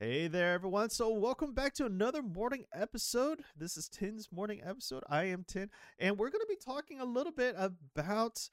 Hey 0.00 0.28
there, 0.28 0.52
everyone. 0.52 0.90
So, 0.90 1.08
welcome 1.08 1.54
back 1.54 1.74
to 1.74 1.84
another 1.84 2.22
morning 2.22 2.66
episode. 2.72 3.42
This 3.56 3.76
is 3.76 3.88
Tin's 3.88 4.30
morning 4.30 4.60
episode. 4.64 5.02
I 5.08 5.24
am 5.24 5.42
Tin, 5.42 5.70
and 5.98 6.16
we're 6.16 6.30
going 6.30 6.40
to 6.40 6.46
be 6.48 6.54
talking 6.54 7.00
a 7.00 7.04
little 7.04 7.32
bit 7.32 7.56
about 7.58 8.48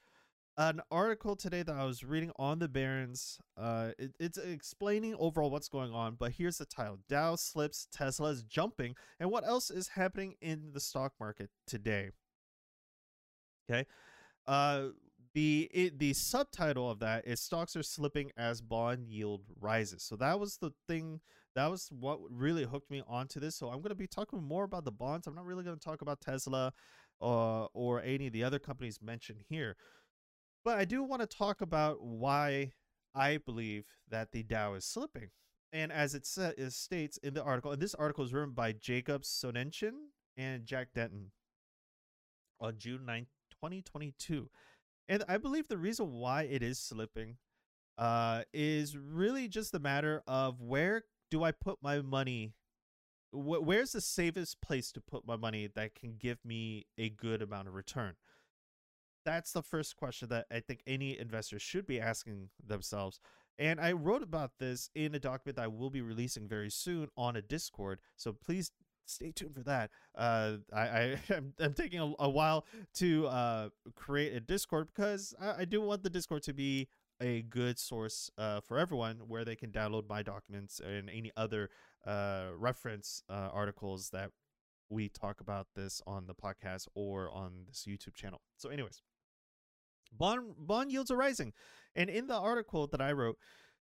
an 0.58 0.82
article 0.90 1.36
today 1.36 1.62
that 1.62 1.76
I 1.76 1.86
was 1.86 2.04
reading 2.04 2.32
on 2.40 2.58
the 2.58 2.68
Barron's. 2.68 3.38
Uh, 3.56 3.92
it, 4.00 4.16
it's 4.20 4.40
explaining 4.40 5.14
overall 5.20 5.52
what's 5.52 5.70
going 5.70 5.94
on, 5.94 6.16
but 6.16 6.32
here's 6.32 6.58
the 6.58 6.66
title 6.66 6.98
Dow 7.08 7.36
slips, 7.36 7.88
Tesla's 7.92 8.42
jumping, 8.42 8.96
and 9.20 9.30
what 9.30 9.46
else 9.46 9.70
is 9.70 9.90
happening 9.90 10.34
in 10.42 10.72
the 10.74 10.80
stock 10.80 11.14
market 11.20 11.52
today. 11.68 12.10
Okay. 13.70 13.86
Uh, 14.48 14.88
the 15.36 15.70
it, 15.74 16.00
the 16.00 16.14
subtitle 16.14 16.90
of 16.90 17.00
that 17.00 17.28
is 17.28 17.42
stocks 17.42 17.76
are 17.76 17.84
slipping 17.84 18.32
as 18.38 18.62
bond 18.62 19.08
yield 19.08 19.42
rises. 19.60 20.02
So 20.02 20.16
that 20.16 20.40
was 20.40 20.58
the 20.58 20.72
thing 20.88 21.20
that 21.56 21.70
was 21.70 21.90
what 21.92 22.20
really 22.30 22.64
hooked 22.64 22.90
me 22.90 23.04
onto 23.08 23.40
this. 23.40 23.56
So 23.56 23.68
I'm 23.68 23.80
going 23.80 23.90
to 23.90 23.96
be 23.96 24.08
talking 24.08 24.42
more 24.42 24.64
about 24.64 24.86
the 24.86 24.92
bonds. 24.92 25.28
I'm 25.28 25.36
not 25.36 25.46
really 25.46 25.64
going 25.64 25.78
to 25.78 25.84
talk 25.84 26.02
about 26.02 26.22
Tesla 26.22 26.74
uh, 27.22 27.66
or 27.74 28.02
any 28.02 28.28
of 28.28 28.34
the 28.34 28.44
other 28.44 28.60
companies 28.60 29.02
mentioned 29.02 29.42
here. 29.50 29.76
But 30.64 30.78
I 30.78 30.86
do 30.86 31.04
want 31.04 31.22
to 31.22 31.28
talk 31.38 31.62
about 31.62 32.02
why 32.02 32.72
I 33.14 33.38
believe 33.38 33.86
that 34.10 34.32
the 34.32 34.44
Dow 34.44 34.74
is 34.74 34.86
slipping. 34.86 35.30
And 35.72 35.92
as 35.92 36.16
it, 36.16 36.26
sa- 36.26 36.52
it 36.58 36.72
states 36.72 37.18
in 37.18 37.34
the 37.34 37.44
article, 37.44 37.72
and 37.72 37.82
this 37.82 37.96
article 37.96 38.24
is 38.24 38.34
written 38.34 38.54
by 38.54 38.72
Jacob 38.72 39.24
Sonenshine 39.24 40.10
and 40.38 40.66
Jack 40.66 40.90
Denton 40.96 41.32
on 42.60 42.78
June 42.78 43.02
9th, 43.08 43.28
2022. 43.52 44.50
And 45.08 45.24
I 45.28 45.38
believe 45.38 45.68
the 45.68 45.78
reason 45.78 46.14
why 46.14 46.44
it 46.44 46.64
is 46.64 46.80
slipping 46.80 47.38
uh, 47.98 48.44
is 48.54 48.98
really 48.98 49.48
just 49.48 49.72
the 49.72 49.80
matter 49.80 50.24
of 50.28 50.62
where 50.62 51.04
do 51.30 51.44
I 51.44 51.52
put 51.52 51.78
my 51.82 52.02
money? 52.02 52.54
Wh- 53.32 53.64
where's 53.64 53.92
the 53.92 54.02
safest 54.02 54.62
place 54.62 54.92
to 54.94 55.02
put 55.02 55.26
my 55.26 55.36
money 55.36 55.70
that 55.76 55.96
can 55.96 56.16
give 56.18 56.40
me 56.44 56.88
a 56.98 57.10
good 57.10 57.42
amount 57.42 57.68
of 57.68 57.76
return? 57.76 58.16
That's 59.26 59.54
the 59.54 59.64
first 59.64 59.96
question 59.96 60.30
that 60.30 60.46
I 60.52 60.60
think 60.60 60.82
any 60.86 61.18
investor 61.18 61.58
should 61.58 61.88
be 61.88 62.00
asking 62.00 62.50
themselves. 62.64 63.20
And 63.58 63.80
I 63.80 63.94
wrote 63.94 64.22
about 64.22 64.52
this 64.60 64.90
in 64.94 65.16
a 65.16 65.20
document 65.20 65.56
that 65.56 65.64
I 65.64 65.68
will 65.68 65.90
be 65.90 66.02
releasing 66.02 66.48
very 66.48 66.70
soon 66.70 67.08
on 67.18 67.36
a 67.36 67.42
Discord. 67.42 68.02
So 68.16 68.34
please 68.34 68.72
stay 69.06 69.32
tuned 69.32 69.54
for 69.54 69.64
that. 69.64 69.92
Uh, 70.16 70.58
I, 70.74 70.82
I 70.82 71.20
am, 71.30 71.54
I'm 71.60 71.74
taking 71.74 72.00
a, 72.00 72.14
a, 72.20 72.30
while 72.30 72.66
to 72.96 73.28
uh, 73.28 73.70
create 73.96 74.34
a 74.34 74.40
Discord 74.40 74.90
because 74.94 75.34
I, 75.40 75.62
I, 75.62 75.66
do 75.66 75.82
want 75.82 76.04
the 76.04 76.10
Discord 76.10 76.44
to 76.44 76.54
be 76.54 76.88
a 77.22 77.44
good 77.44 77.80
source 77.80 78.30
uh, 78.38 78.62
for 78.62 78.78
everyone 78.78 79.18
where 79.28 79.46
they 79.46 79.56
can 79.56 79.72
download 79.72 80.10
my 80.10 80.22
documents 80.22 80.80
and 80.80 81.10
any 81.10 81.32
other 81.38 81.70
uh, 82.06 82.48
reference 82.58 83.24
uh, 83.30 83.50
articles 83.54 84.10
that 84.10 84.32
we 84.90 85.10
talk 85.10 85.42
about 85.42 85.68
this 85.76 86.02
on 86.06 86.28
the 86.28 86.36
podcast 86.36 86.88
or 86.94 87.30
on 87.32 87.66
this 87.68 87.88
YouTube 87.88 88.16
channel. 88.16 88.42
So, 88.58 88.70
anyways, 88.70 89.02
bond 90.16 90.54
bond 90.58 90.92
yields 90.92 91.10
are 91.12 91.18
rising, 91.18 91.54
and 91.96 92.10
in 92.10 92.28
the 92.28 92.38
article 92.38 92.88
that 92.88 93.02
I 93.02 93.12
wrote. 93.12 93.38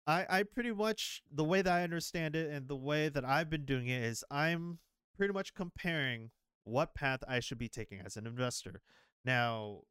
I, 0.09 0.25
I 0.31 0.43
pretty 0.45 0.71
much 0.71 1.21
the 1.33 1.43
way 1.43 1.63
that 1.63 1.73
I 1.73 1.83
understand 1.83 2.37
it 2.37 2.49
and 2.49 2.69
the 2.69 2.77
way 2.77 3.09
that 3.09 3.25
I've 3.25 3.51
been 3.51 3.65
doing 3.65 3.89
it 3.89 4.05
is 4.05 4.23
I'm 4.31 4.79
pretty 5.17 5.33
much 5.33 5.55
comparing 5.55 6.31
what 6.65 6.95
path 6.95 7.21
I 7.29 7.41
should 7.41 7.59
be 7.59 7.69
taking 7.69 8.01
as 8.05 8.17
an 8.17 8.27
investor. 8.27 8.83
Now, 9.25 9.83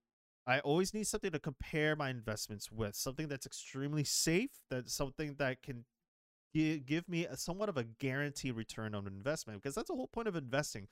I 0.47 0.59
always 0.59 0.93
need 0.93 1.07
something 1.07 1.31
to 1.31 1.39
compare 1.39 1.95
my 1.95 2.09
investments 2.09 2.71
with, 2.71 2.95
something 2.95 3.27
that's 3.27 3.45
extremely 3.45 4.03
safe, 4.03 4.51
that's 4.69 4.93
something 4.93 5.35
that 5.39 5.63
can 5.63 5.85
give 6.53 7.09
me 7.09 7.25
a 7.25 7.35
somewhat 7.35 7.67
of 7.67 7.77
a 7.77 7.83
guaranteed 7.83 8.55
return 8.55 8.95
on 8.95 9.07
investment 9.07 9.61
because 9.61 9.75
that's 9.75 9.89
the 9.89 9.95
whole 9.95 10.07
point 10.07 10.27
of 10.27 10.35
investing. 10.35 10.87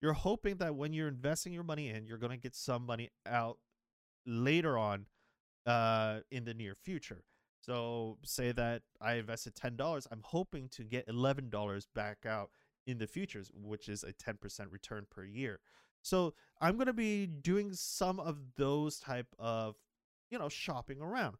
You're 0.00 0.14
hoping 0.14 0.56
that 0.56 0.74
when 0.74 0.92
you're 0.92 1.08
investing 1.08 1.52
your 1.52 1.64
money 1.64 1.88
in, 1.88 2.06
you're 2.06 2.18
going 2.18 2.32
to 2.32 2.38
get 2.38 2.54
some 2.54 2.86
money 2.86 3.10
out 3.26 3.58
later 4.26 4.78
on 4.78 5.06
uh, 5.66 6.20
in 6.30 6.44
the 6.44 6.54
near 6.54 6.74
future. 6.82 7.24
So, 7.60 8.18
say 8.24 8.50
that 8.52 8.82
I 9.00 9.14
invested 9.14 9.54
$10, 9.54 10.06
I'm 10.10 10.22
hoping 10.24 10.68
to 10.70 10.82
get 10.82 11.06
$11 11.06 11.86
back 11.94 12.26
out 12.26 12.50
in 12.86 12.98
the 12.98 13.06
futures, 13.06 13.50
which 13.54 13.88
is 13.88 14.04
a 14.04 14.12
10% 14.12 14.72
return 14.72 15.06
per 15.10 15.24
year. 15.24 15.60
So 16.02 16.34
I'm 16.60 16.74
going 16.74 16.86
to 16.86 16.92
be 16.92 17.26
doing 17.26 17.72
some 17.72 18.18
of 18.18 18.38
those 18.56 18.98
type 18.98 19.28
of, 19.38 19.76
you 20.30 20.38
know, 20.38 20.48
shopping 20.48 21.00
around. 21.00 21.36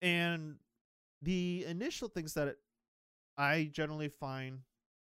And 0.00 0.56
the 1.20 1.64
initial 1.68 2.08
things 2.08 2.34
that 2.34 2.56
I 3.36 3.70
generally 3.72 4.08
find 4.08 4.60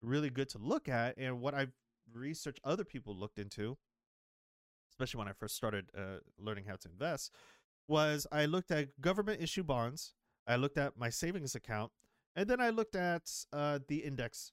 really 0.02 0.30
good 0.30 0.48
to 0.50 0.58
look 0.58 0.88
at 0.88 1.16
and 1.16 1.40
what 1.40 1.54
I've 1.54 1.72
researched 2.12 2.60
other 2.64 2.84
people 2.84 3.16
looked 3.16 3.38
into, 3.38 3.78
especially 4.90 5.18
when 5.18 5.28
I 5.28 5.32
first 5.32 5.56
started 5.56 5.86
uh, 5.96 6.18
learning 6.38 6.64
how 6.68 6.76
to 6.76 6.88
invest, 6.88 7.32
was 7.88 8.26
I 8.30 8.46
looked 8.46 8.70
at 8.70 9.00
government 9.00 9.40
issue 9.40 9.62
bonds, 9.62 10.14
I 10.46 10.56
looked 10.56 10.78
at 10.78 10.98
my 10.98 11.08
savings 11.08 11.54
account, 11.54 11.92
and 12.36 12.48
then 12.48 12.60
I 12.60 12.70
looked 12.70 12.96
at 12.96 13.30
uh, 13.52 13.78
the 13.88 13.98
index 13.98 14.52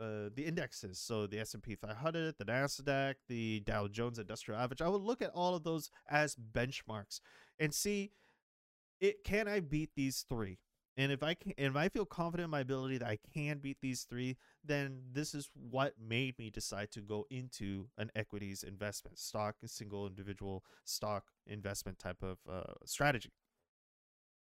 uh, 0.00 0.30
the 0.34 0.44
indexes. 0.44 0.98
So 0.98 1.26
the 1.26 1.40
S&P 1.40 1.74
500, 1.74 2.34
the 2.38 2.44
Nasdaq, 2.44 3.14
the 3.28 3.60
Dow 3.60 3.88
Jones 3.88 4.18
Industrial 4.18 4.60
Average. 4.60 4.82
I 4.82 4.88
would 4.88 5.02
look 5.02 5.22
at 5.22 5.30
all 5.34 5.54
of 5.54 5.64
those 5.64 5.90
as 6.08 6.36
benchmarks 6.36 7.20
and 7.58 7.72
see 7.72 8.12
it 9.00 9.24
can 9.24 9.48
I 9.48 9.60
beat 9.60 9.90
these 9.94 10.24
three. 10.28 10.58
And 10.98 11.12
if 11.12 11.22
I 11.22 11.34
can, 11.34 11.52
if 11.58 11.76
I 11.76 11.90
feel 11.90 12.06
confident 12.06 12.46
in 12.46 12.50
my 12.50 12.60
ability 12.60 12.98
that 12.98 13.08
I 13.08 13.18
can 13.34 13.58
beat 13.58 13.76
these 13.82 14.04
three, 14.04 14.38
then 14.64 15.02
this 15.12 15.34
is 15.34 15.50
what 15.54 15.92
made 16.00 16.38
me 16.38 16.48
decide 16.48 16.90
to 16.92 17.00
go 17.00 17.26
into 17.30 17.88
an 17.98 18.10
equities 18.16 18.62
investment, 18.62 19.18
stock, 19.18 19.56
a 19.62 19.68
single 19.68 20.06
individual 20.06 20.64
stock 20.84 21.24
investment 21.46 21.98
type 21.98 22.22
of 22.22 22.38
uh, 22.50 22.72
strategy. 22.86 23.32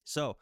So, 0.04 0.38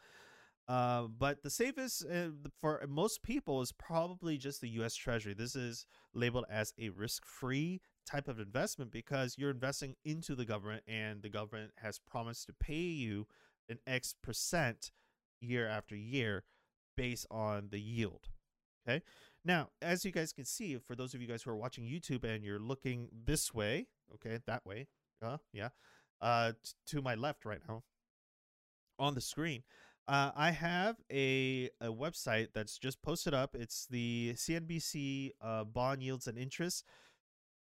uh, 0.69 1.07
but 1.17 1.41
the 1.41 1.49
safest 1.49 2.05
uh, 2.05 2.27
for 2.61 2.85
most 2.87 3.23
people 3.23 3.59
is 3.61 3.71
probably 3.71 4.37
just 4.37 4.61
the 4.61 4.69
U.S. 4.69 4.95
Treasury. 4.95 5.33
This 5.33 5.55
is 5.55 5.87
labeled 6.13 6.45
as 6.47 6.73
a 6.77 6.89
risk-free 6.89 7.81
type 8.05 8.27
of 8.27 8.39
investment 8.39 8.91
because 8.91 9.35
you're 9.35 9.49
investing 9.49 9.95
into 10.05 10.35
the 10.35 10.45
government, 10.45 10.83
and 10.87 11.23
the 11.23 11.29
government 11.29 11.71
has 11.77 11.97
promised 11.97 12.45
to 12.47 12.53
pay 12.53 12.75
you 12.75 13.25
an 13.67 13.79
X 13.87 14.13
percent 14.21 14.91
year 15.41 15.67
after 15.67 15.95
year 15.95 16.43
based 16.95 17.25
on 17.31 17.69
the 17.71 17.79
yield. 17.79 18.29
Okay. 18.87 19.01
Now, 19.43 19.69
as 19.81 20.05
you 20.05 20.11
guys 20.11 20.31
can 20.33 20.45
see, 20.45 20.77
for 20.77 20.95
those 20.95 21.15
of 21.15 21.21
you 21.21 21.27
guys 21.27 21.41
who 21.41 21.49
are 21.49 21.57
watching 21.57 21.85
YouTube 21.85 22.23
and 22.23 22.43
you're 22.43 22.59
looking 22.59 23.09
this 23.25 23.53
way, 23.53 23.87
okay, 24.13 24.37
that 24.45 24.65
way, 24.67 24.87
uh, 25.23 25.37
yeah, 25.51 25.69
uh, 26.21 26.51
t- 26.63 26.73
to 26.87 27.01
my 27.01 27.15
left 27.15 27.43
right 27.45 27.61
now 27.67 27.83
on 28.99 29.15
the 29.15 29.21
screen, 29.21 29.63
uh, 30.09 30.31
I 30.35 30.49
have 30.49 30.97
a, 31.11 31.69
a 31.79 31.87
website 31.87 32.47
that's 32.53 32.79
just 32.79 33.01
posted 33.03 33.33
up. 33.35 33.55
It's 33.55 33.85
the 33.85 34.33
CNBC 34.35 35.31
uh, 35.39 35.65
bond 35.65 36.01
yields 36.01 36.25
and 36.25 36.35
interest 36.37 36.83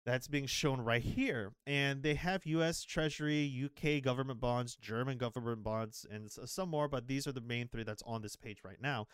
that's 0.04 0.28
being 0.28 0.46
shown 0.46 0.82
right 0.82 1.02
here. 1.02 1.52
And 1.66 2.02
they 2.02 2.14
have 2.14 2.44
US 2.44 2.84
Treasury, 2.84 3.50
UK 3.64 4.02
government 4.02 4.38
bonds, 4.38 4.76
German 4.76 5.16
government 5.16 5.64
bonds, 5.64 6.04
and 6.10 6.30
some 6.30 6.68
more, 6.68 6.88
but 6.88 7.08
these 7.08 7.26
are 7.26 7.32
the 7.32 7.40
main 7.40 7.68
three 7.68 7.84
that's 7.84 8.02
on 8.06 8.20
this 8.20 8.36
page 8.36 8.58
right 8.62 8.80
now. 8.82 9.06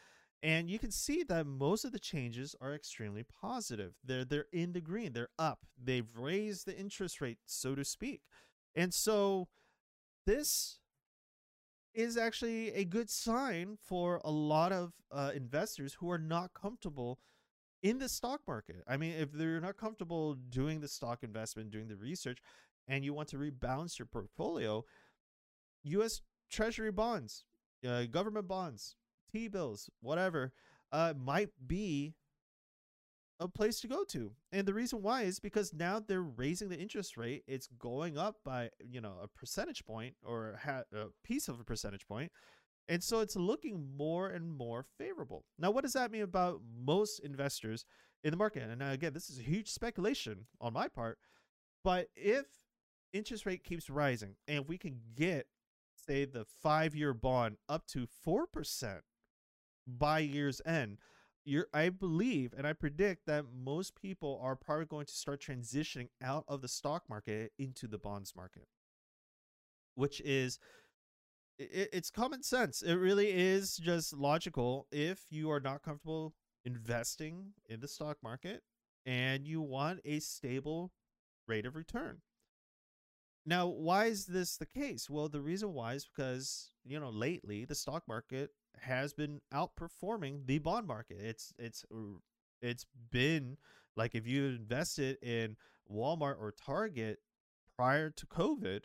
And 0.42 0.68
you 0.68 0.80
can 0.80 0.90
see 0.90 1.22
that 1.28 1.46
most 1.46 1.84
of 1.84 1.92
the 1.92 2.00
changes 2.00 2.56
are 2.60 2.74
extremely 2.74 3.22
positive. 3.22 3.92
They're 4.04 4.24
they're 4.24 4.46
in 4.52 4.72
the 4.72 4.80
green. 4.80 5.12
They're 5.12 5.28
up. 5.38 5.60
They've 5.80 6.08
raised 6.16 6.66
the 6.66 6.76
interest 6.76 7.20
rate, 7.20 7.38
so 7.46 7.76
to 7.76 7.84
speak. 7.84 8.22
And 8.74 8.92
so 8.92 9.46
this 10.26 10.80
is 11.94 12.16
actually 12.16 12.72
a 12.72 12.84
good 12.84 13.10
sign 13.10 13.76
for 13.82 14.20
a 14.24 14.30
lot 14.30 14.72
of 14.72 14.92
uh, 15.10 15.32
investors 15.34 15.94
who 15.94 16.10
are 16.10 16.18
not 16.18 16.52
comfortable 16.54 17.18
in 17.82 17.98
the 17.98 18.08
stock 18.08 18.40
market. 18.46 18.76
I 18.86 18.96
mean, 18.96 19.12
if 19.12 19.32
they're 19.32 19.60
not 19.60 19.76
comfortable 19.76 20.34
doing 20.34 20.80
the 20.80 20.88
stock 20.88 21.22
investment, 21.22 21.70
doing 21.70 21.88
the 21.88 21.96
research, 21.96 22.38
and 22.88 23.04
you 23.04 23.12
want 23.12 23.28
to 23.28 23.36
rebalance 23.36 23.98
your 23.98 24.06
portfolio, 24.06 24.84
U.S. 25.84 26.22
Treasury 26.50 26.92
bonds, 26.92 27.44
uh, 27.86 28.04
government 28.04 28.48
bonds, 28.48 28.96
T 29.30 29.48
bills, 29.48 29.90
whatever, 30.00 30.52
uh, 30.92 31.14
might 31.16 31.50
be 31.66 32.14
a 33.42 33.48
place 33.48 33.80
to 33.80 33.88
go 33.88 34.04
to. 34.04 34.32
And 34.52 34.66
the 34.66 34.74
reason 34.74 35.02
why 35.02 35.22
is 35.22 35.40
because 35.40 35.72
now 35.72 36.00
they're 36.00 36.22
raising 36.22 36.68
the 36.68 36.78
interest 36.78 37.16
rate. 37.16 37.42
It's 37.46 37.68
going 37.78 38.16
up 38.16 38.36
by, 38.44 38.70
you 38.80 39.00
know, 39.00 39.14
a 39.22 39.28
percentage 39.28 39.84
point 39.84 40.14
or 40.24 40.58
a 40.92 41.06
piece 41.24 41.48
of 41.48 41.60
a 41.60 41.64
percentage 41.64 42.06
point. 42.06 42.30
And 42.88 43.02
so 43.02 43.20
it's 43.20 43.36
looking 43.36 43.96
more 43.96 44.28
and 44.28 44.50
more 44.50 44.84
favorable. 44.98 45.44
Now, 45.58 45.70
what 45.70 45.82
does 45.82 45.92
that 45.92 46.10
mean 46.10 46.22
about 46.22 46.60
most 46.84 47.20
investors 47.20 47.84
in 48.24 48.30
the 48.30 48.36
market? 48.36 48.62
And 48.62 48.82
uh, 48.82 48.86
again, 48.86 49.12
this 49.12 49.30
is 49.30 49.38
a 49.38 49.42
huge 49.42 49.70
speculation 49.70 50.46
on 50.60 50.72
my 50.72 50.88
part. 50.88 51.18
But 51.84 52.08
if 52.14 52.46
interest 53.12 53.46
rate 53.46 53.64
keeps 53.64 53.90
rising 53.90 54.36
and 54.48 54.68
we 54.68 54.78
can 54.78 55.00
get, 55.16 55.46
say, 55.94 56.24
the 56.24 56.44
five 56.44 56.94
year 56.94 57.14
bond 57.14 57.56
up 57.68 57.86
to 57.88 58.06
4% 58.26 59.00
by 59.86 60.20
year's 60.20 60.60
end, 60.64 60.98
you're 61.44 61.66
I 61.72 61.88
believe 61.88 62.54
and 62.56 62.66
I 62.66 62.72
predict 62.72 63.26
that 63.26 63.46
most 63.52 64.00
people 64.00 64.40
are 64.42 64.56
probably 64.56 64.86
going 64.86 65.06
to 65.06 65.12
start 65.12 65.40
transitioning 65.40 66.08
out 66.22 66.44
of 66.48 66.62
the 66.62 66.68
stock 66.68 67.04
market 67.08 67.52
into 67.58 67.86
the 67.86 67.98
bonds 67.98 68.34
market, 68.36 68.68
which 69.94 70.20
is 70.20 70.58
it, 71.58 71.90
it's 71.92 72.10
common 72.10 72.42
sense. 72.42 72.82
It 72.82 72.94
really 72.94 73.30
is 73.30 73.76
just 73.76 74.12
logical. 74.12 74.86
If 74.90 75.24
you 75.30 75.50
are 75.50 75.60
not 75.60 75.82
comfortable 75.82 76.34
investing 76.64 77.52
in 77.68 77.80
the 77.80 77.88
stock 77.88 78.18
market 78.22 78.62
and 79.04 79.46
you 79.46 79.60
want 79.60 80.00
a 80.04 80.20
stable 80.20 80.92
rate 81.48 81.66
of 81.66 81.74
return. 81.76 82.18
Now, 83.44 83.66
why 83.66 84.06
is 84.06 84.26
this 84.26 84.56
the 84.56 84.66
case? 84.66 85.10
Well, 85.10 85.28
the 85.28 85.40
reason 85.40 85.72
why 85.72 85.94
is 85.94 86.06
because, 86.06 86.70
you 86.84 87.00
know, 87.00 87.10
lately 87.10 87.64
the 87.64 87.74
stock 87.74 88.04
market 88.06 88.50
has 88.80 89.12
been 89.12 89.40
outperforming 89.52 90.46
the 90.46 90.58
bond 90.58 90.86
market. 90.86 91.18
It's 91.20 91.52
it's 91.58 91.84
uh, 91.92 92.18
it's 92.60 92.86
been 93.10 93.56
like 93.96 94.14
if 94.14 94.26
you 94.26 94.46
invested 94.46 95.18
in 95.22 95.56
Walmart 95.90 96.36
or 96.40 96.52
Target 96.52 97.18
prior 97.76 98.10
to 98.10 98.26
COVID, 98.26 98.84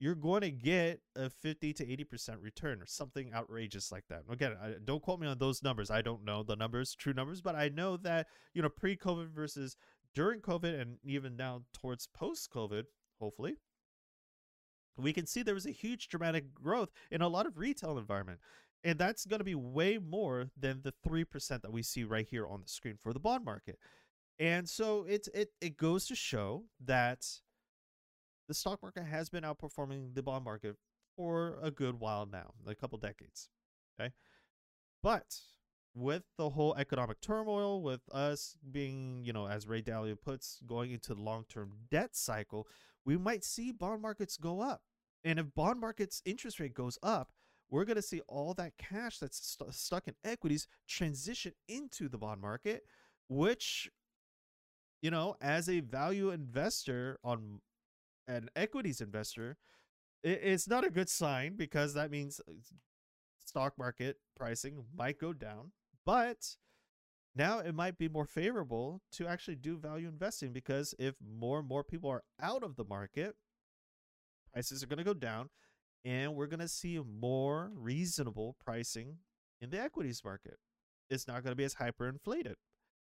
you're 0.00 0.14
going 0.14 0.42
to 0.42 0.50
get 0.50 1.00
a 1.16 1.28
50 1.28 1.72
to 1.74 1.84
80% 1.84 2.36
return 2.40 2.80
or 2.80 2.86
something 2.86 3.32
outrageous 3.34 3.90
like 3.90 4.04
that. 4.08 4.22
Again, 4.30 4.56
I, 4.62 4.74
don't 4.84 5.02
quote 5.02 5.18
me 5.18 5.26
on 5.26 5.38
those 5.38 5.62
numbers. 5.62 5.90
I 5.90 6.02
don't 6.02 6.24
know 6.24 6.42
the 6.42 6.56
numbers, 6.56 6.94
true 6.94 7.12
numbers, 7.12 7.40
but 7.40 7.56
I 7.56 7.68
know 7.68 7.96
that, 7.98 8.28
you 8.54 8.62
know, 8.62 8.68
pre-COVID 8.68 9.30
versus 9.30 9.76
during 10.14 10.40
COVID 10.40 10.80
and 10.80 10.98
even 11.02 11.36
now 11.36 11.62
towards 11.72 12.06
post-COVID, 12.06 12.84
hopefully, 13.18 13.56
we 14.96 15.12
can 15.12 15.26
see 15.26 15.42
there 15.42 15.54
was 15.54 15.66
a 15.66 15.70
huge 15.70 16.08
dramatic 16.08 16.54
growth 16.54 16.90
in 17.10 17.22
a 17.22 17.28
lot 17.28 17.46
of 17.46 17.58
retail 17.58 17.98
environment. 17.98 18.40
And 18.84 18.98
that's 18.98 19.26
going 19.26 19.40
to 19.40 19.44
be 19.44 19.56
way 19.56 19.98
more 19.98 20.50
than 20.56 20.82
the 20.82 20.94
3% 21.06 21.62
that 21.62 21.72
we 21.72 21.82
see 21.82 22.04
right 22.04 22.26
here 22.28 22.46
on 22.46 22.62
the 22.62 22.68
screen 22.68 22.96
for 23.02 23.12
the 23.12 23.18
bond 23.18 23.44
market. 23.44 23.78
And 24.38 24.68
so 24.68 25.04
it's 25.08 25.28
it 25.34 25.48
it 25.60 25.76
goes 25.76 26.06
to 26.06 26.14
show 26.14 26.64
that 26.84 27.26
the 28.46 28.54
stock 28.54 28.80
market 28.82 29.04
has 29.04 29.28
been 29.28 29.42
outperforming 29.42 30.14
the 30.14 30.22
bond 30.22 30.44
market 30.44 30.76
for 31.16 31.58
a 31.60 31.72
good 31.72 31.98
while 31.98 32.24
now, 32.24 32.54
a 32.66 32.74
couple 32.74 32.98
decades. 32.98 33.48
Okay. 34.00 34.12
But 35.02 35.40
with 35.94 36.22
the 36.36 36.50
whole 36.50 36.74
economic 36.76 37.20
turmoil, 37.20 37.82
with 37.82 38.02
us 38.12 38.56
being, 38.70 39.22
you 39.24 39.32
know, 39.32 39.48
as 39.48 39.66
Ray 39.66 39.82
Dalio 39.82 40.16
puts, 40.20 40.60
going 40.66 40.92
into 40.92 41.14
the 41.14 41.20
long 41.20 41.44
term 41.48 41.72
debt 41.90 42.14
cycle, 42.14 42.68
we 43.04 43.16
might 43.16 43.44
see 43.44 43.72
bond 43.72 44.02
markets 44.02 44.36
go 44.36 44.60
up. 44.60 44.82
And 45.24 45.38
if 45.38 45.54
bond 45.54 45.80
markets 45.80 46.22
interest 46.24 46.60
rate 46.60 46.74
goes 46.74 46.98
up, 47.02 47.30
we're 47.70 47.84
going 47.84 47.96
to 47.96 48.02
see 48.02 48.20
all 48.28 48.54
that 48.54 48.72
cash 48.78 49.18
that's 49.18 49.56
st- 49.58 49.74
stuck 49.74 50.08
in 50.08 50.14
equities 50.24 50.66
transition 50.86 51.52
into 51.68 52.08
the 52.08 52.18
bond 52.18 52.40
market, 52.40 52.84
which, 53.28 53.90
you 55.02 55.10
know, 55.10 55.36
as 55.40 55.68
a 55.68 55.80
value 55.80 56.30
investor 56.30 57.18
on 57.22 57.60
an 58.26 58.48
equities 58.56 59.00
investor, 59.00 59.56
it's 60.24 60.68
not 60.68 60.84
a 60.84 60.90
good 60.90 61.08
sign 61.08 61.56
because 61.56 61.94
that 61.94 62.10
means 62.10 62.40
uh, 62.48 62.52
stock 63.44 63.74
market 63.78 64.16
pricing 64.36 64.84
might 64.96 65.18
go 65.18 65.32
down. 65.32 65.72
But 66.04 66.56
now 67.36 67.60
it 67.60 67.74
might 67.74 67.98
be 67.98 68.08
more 68.08 68.26
favorable 68.26 69.02
to 69.12 69.26
actually 69.26 69.56
do 69.56 69.76
value 69.76 70.08
investing 70.08 70.52
because 70.52 70.94
if 70.98 71.14
more 71.22 71.60
and 71.60 71.68
more 71.68 71.84
people 71.84 72.10
are 72.10 72.24
out 72.42 72.62
of 72.62 72.76
the 72.76 72.84
market, 72.84 73.36
prices 74.52 74.82
are 74.82 74.86
going 74.86 74.98
to 74.98 75.04
go 75.04 75.14
down 75.14 75.50
and 76.04 76.34
we're 76.34 76.46
going 76.46 76.60
to 76.60 76.68
see 76.68 76.98
more 76.98 77.70
reasonable 77.74 78.56
pricing 78.64 79.16
in 79.60 79.70
the 79.70 79.80
equities 79.80 80.22
market. 80.24 80.58
It's 81.10 81.26
not 81.26 81.42
going 81.42 81.52
to 81.52 81.56
be 81.56 81.64
as 81.64 81.76
hyperinflated. 81.76 82.54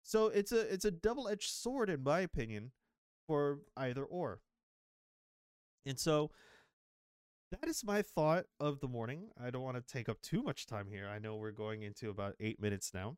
So 0.03 0.27
it's 0.27 0.51
a 0.51 0.61
it's 0.73 0.85
a 0.85 0.91
double-edged 0.91 1.49
sword 1.49 1.89
in 1.89 2.03
my 2.03 2.21
opinion 2.21 2.71
for 3.27 3.59
either 3.77 4.03
or. 4.03 4.39
And 5.85 5.99
so 5.99 6.31
that 7.51 7.67
is 7.67 7.83
my 7.83 8.01
thought 8.01 8.45
of 8.59 8.79
the 8.79 8.87
morning. 8.87 9.29
I 9.41 9.49
don't 9.49 9.63
want 9.63 9.77
to 9.77 9.93
take 9.93 10.09
up 10.09 10.21
too 10.21 10.41
much 10.41 10.65
time 10.65 10.87
here. 10.89 11.07
I 11.07 11.19
know 11.19 11.35
we're 11.35 11.51
going 11.51 11.83
into 11.83 12.09
about 12.09 12.35
eight 12.39 12.61
minutes 12.61 12.91
now, 12.93 13.17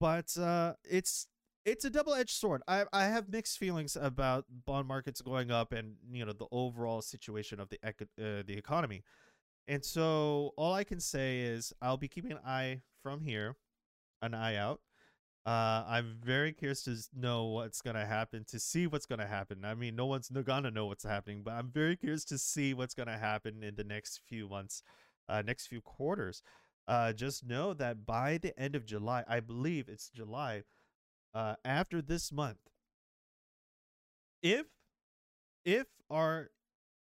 but 0.00 0.36
uh, 0.36 0.74
it's 0.82 1.28
it's 1.64 1.84
a 1.84 1.90
double-edged 1.90 2.30
sword. 2.30 2.62
I 2.68 2.84
I 2.92 3.04
have 3.04 3.28
mixed 3.28 3.58
feelings 3.58 3.96
about 4.00 4.44
bond 4.66 4.88
markets 4.88 5.20
going 5.20 5.50
up 5.50 5.72
and 5.72 5.96
you 6.12 6.24
know 6.24 6.32
the 6.32 6.46
overall 6.52 7.02
situation 7.02 7.60
of 7.60 7.68
the 7.70 7.78
uh, 7.84 8.42
the 8.46 8.56
economy. 8.56 9.02
And 9.68 9.84
so 9.84 10.52
all 10.56 10.74
I 10.74 10.84
can 10.84 11.00
say 11.00 11.40
is 11.40 11.72
I'll 11.82 11.96
be 11.96 12.08
keeping 12.08 12.32
an 12.32 12.40
eye 12.46 12.82
from 13.02 13.20
here, 13.22 13.56
an 14.22 14.34
eye 14.34 14.56
out 14.56 14.80
uh, 15.46 15.84
I'm 15.86 16.16
very 16.24 16.52
curious 16.52 16.82
to 16.84 16.96
know 17.14 17.44
what's 17.44 17.82
gonna 17.82 18.06
happen, 18.06 18.44
to 18.48 18.58
see 18.58 18.86
what's 18.86 19.04
gonna 19.04 19.26
happen. 19.26 19.64
I 19.64 19.74
mean, 19.74 19.94
no 19.94 20.06
one's 20.06 20.30
gonna 20.30 20.70
know 20.70 20.86
what's 20.86 21.04
happening, 21.04 21.42
but 21.44 21.52
I'm 21.52 21.70
very 21.70 21.96
curious 21.96 22.24
to 22.26 22.38
see 22.38 22.72
what's 22.72 22.94
gonna 22.94 23.18
happen 23.18 23.62
in 23.62 23.74
the 23.74 23.84
next 23.84 24.22
few 24.26 24.48
months, 24.48 24.82
uh, 25.28 25.42
next 25.42 25.66
few 25.66 25.82
quarters. 25.82 26.42
Uh, 26.88 27.12
just 27.12 27.44
know 27.44 27.74
that 27.74 28.06
by 28.06 28.38
the 28.38 28.58
end 28.58 28.74
of 28.74 28.86
July, 28.86 29.22
I 29.28 29.40
believe 29.40 29.88
it's 29.88 30.08
July, 30.08 30.62
uh, 31.34 31.54
after 31.64 32.00
this 32.00 32.30
month, 32.32 32.58
if 34.42 34.66
if 35.64 35.86
our 36.10 36.50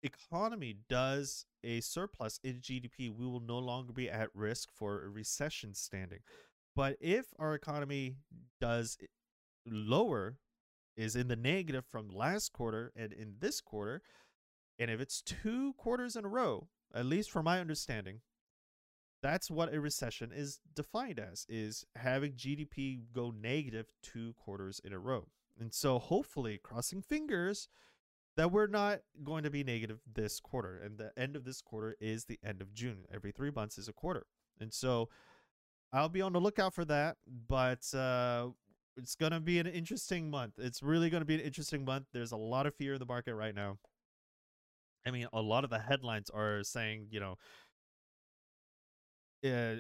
economy 0.03 0.77
does 0.89 1.45
a 1.63 1.81
surplus 1.81 2.41
in 2.43 2.61
GDP, 2.61 3.11
we 3.11 3.27
will 3.27 3.41
no 3.41 3.59
longer 3.59 3.93
be 3.93 4.09
at 4.09 4.35
risk 4.35 4.69
for 4.75 5.03
a 5.03 5.09
recession 5.09 5.75
standing. 5.75 6.21
But 6.75 6.97
if 7.01 7.27
our 7.39 7.55
economy 7.55 8.17
does 8.61 8.99
lower, 9.67 10.37
is 10.97 11.17
in 11.17 11.29
the 11.29 11.37
negative 11.37 11.85
from 11.85 12.09
last 12.09 12.53
quarter 12.53 12.93
and 12.97 13.13
in 13.13 13.35
this 13.41 13.61
quarter, 13.61 14.03
and 14.79 14.91
if 14.91 15.01
it's 15.01 15.21
two 15.23 15.75
quarters 15.75 16.17
in 16.17 16.25
a 16.25 16.29
row, 16.29 16.69
at 16.95 17.07
least 17.07 17.31
from 17.31 17.45
my 17.45 17.61
understanding, 17.61 18.21
that's 19.23 19.51
what 19.51 19.73
a 19.73 19.81
recession 19.81 20.33
is 20.35 20.61
defined 20.75 21.19
as 21.19 21.47
is 21.49 21.85
having 21.97 22.33
GDP 22.33 23.01
go 23.13 23.31
negative 23.31 23.87
two 24.03 24.35
quarters 24.35 24.81
in 24.85 24.93
a 24.93 24.99
row. 24.99 25.29
And 25.59 25.73
so 25.73 25.99
hopefully 25.99 26.61
crossing 26.63 27.03
fingers 27.03 27.69
that 28.37 28.53
we're 28.53 28.67
not 28.67 29.01
going 29.25 29.45
to 29.45 29.51
be 29.51 29.65
negative 29.65 30.01
this 30.13 30.41
quarter 30.41 30.79
and 30.79 30.99
the 30.99 31.11
end 31.19 31.37
of 31.37 31.45
this 31.45 31.63
quarter 31.63 31.97
is 32.01 32.27
the 32.27 32.39
end 32.45 32.61
of 32.61 32.75
June. 32.75 33.05
Every 33.13 33.33
3 33.33 33.51
months 33.51 33.79
is 33.79 33.89
a 33.89 33.93
quarter. 33.93 34.27
And 34.61 34.73
so 34.73 35.09
I'll 35.93 36.11
be 36.11 36.21
on 36.21 36.33
the 36.33 36.41
lookout 36.41 36.75
for 36.75 36.85
that. 36.85 37.17
But 37.49 37.93
uh, 37.95 38.49
it's 38.97 39.15
gonna 39.15 39.41
be 39.41 39.59
an 39.59 39.67
interesting 39.67 40.31
month. 40.31 40.55
It's 40.59 40.83
really 40.83 41.11
gonna 41.11 41.25
be 41.25 41.35
an 41.35 41.41
interesting 41.41 41.85
month. 41.85 42.07
There's 42.13 42.33
a 42.33 42.37
lot 42.37 42.67
of 42.67 42.75
fear 42.75 42.95
in 42.95 42.99
the 42.99 43.07
market 43.07 43.35
right 43.35 43.55
now. 43.55 43.79
I 45.07 45.11
mean, 45.13 45.29
a 45.33 45.41
lot 45.41 45.63
of 45.63 45.71
the 45.71 45.79
headlines 45.79 46.31
are 46.31 46.65
saying, 46.65 47.09
you 47.11 47.21
know, 47.21 47.37
uh, 49.45 49.77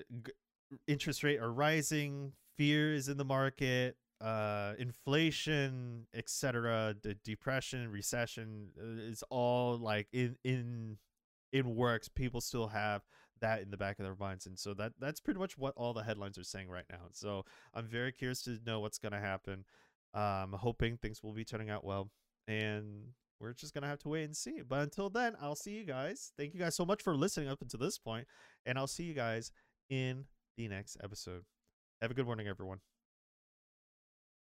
interest 0.86 1.22
rate 1.22 1.40
are 1.40 1.52
rising, 1.52 2.32
fear 2.56 2.94
is 2.94 3.08
in 3.08 3.16
the 3.16 3.24
market, 3.24 3.96
uh, 4.20 4.74
inflation, 4.78 6.06
etc. 6.14 6.94
The 7.02 7.14
depression, 7.14 7.90
recession 7.90 8.68
uh, 8.80 9.10
is 9.10 9.22
all 9.30 9.78
like 9.78 10.08
in 10.12 10.36
in 10.44 10.98
in 11.52 11.74
works. 11.74 12.08
People 12.08 12.40
still 12.40 12.68
have 12.68 13.02
that 13.40 13.62
in 13.62 13.70
the 13.70 13.76
back 13.76 13.98
of 13.98 14.04
their 14.04 14.16
minds 14.18 14.46
and 14.46 14.58
so 14.58 14.74
that 14.74 14.92
that's 14.98 15.20
pretty 15.20 15.38
much 15.38 15.58
what 15.58 15.74
all 15.76 15.92
the 15.92 16.02
headlines 16.02 16.38
are 16.38 16.44
saying 16.44 16.68
right 16.68 16.86
now 16.90 17.02
so 17.12 17.44
i'm 17.74 17.86
very 17.86 18.10
curious 18.10 18.42
to 18.42 18.58
know 18.64 18.80
what's 18.80 18.98
going 18.98 19.12
to 19.12 19.18
happen 19.18 19.64
um 20.14 20.54
hoping 20.58 20.96
things 20.96 21.22
will 21.22 21.34
be 21.34 21.44
turning 21.44 21.68
out 21.68 21.84
well 21.84 22.10
and 22.48 23.08
we're 23.40 23.52
just 23.52 23.74
gonna 23.74 23.86
have 23.86 23.98
to 24.00 24.08
wait 24.08 24.24
and 24.24 24.36
see. 24.36 24.62
But 24.66 24.80
until 24.80 25.10
then 25.10 25.36
i'll 25.40 25.56
see 25.56 25.72
you 25.72 25.84
guys. 25.84 26.32
Thank 26.36 26.54
you 26.54 26.60
guys 26.60 26.74
so 26.74 26.84
much 26.84 27.02
for 27.02 27.14
listening 27.16 27.48
up 27.48 27.60
until 27.62 27.80
this 27.80 27.98
point 27.98 28.26
and 28.64 28.78
i'll 28.78 28.86
see 28.86 29.04
you 29.04 29.14
guys 29.14 29.50
in 29.90 30.24
the 30.56 30.68
next 30.68 30.96
episode. 31.02 31.44
Have 32.00 32.10
a 32.10 32.14
good 32.14 32.26
morning 32.26 32.48
everyone 32.48 32.80